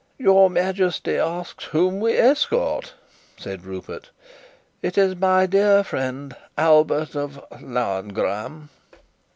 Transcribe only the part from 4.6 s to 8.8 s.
"It is my dear friend, Albert of Lauengram."